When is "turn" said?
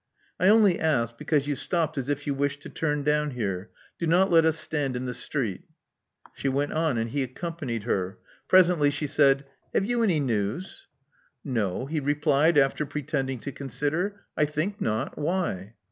2.69-3.03